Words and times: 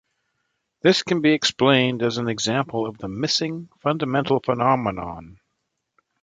This 0.81 1.03
can 1.03 1.21
be 1.21 1.33
explained 1.33 2.01
as 2.01 2.17
an 2.17 2.27
example 2.27 2.87
of 2.87 2.97
the 2.97 3.07
missing 3.07 3.69
fundamental 3.81 4.39
phenomenon. 4.43 5.37